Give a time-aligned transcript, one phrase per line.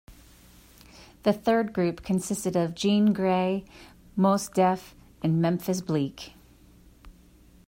[1.21, 3.65] The third group consisted of Jean Grae,
[4.15, 6.33] Mos Def and Memphis Bleek.